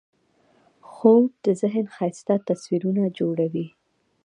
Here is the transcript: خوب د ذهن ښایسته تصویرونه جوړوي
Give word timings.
خوب 0.91 1.29
د 1.45 1.47
ذهن 1.61 1.85
ښایسته 1.95 2.35
تصویرونه 2.47 3.03
جوړوي 3.19 3.67